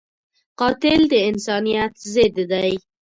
[0.59, 2.71] قاتل د انسانیت ضد دی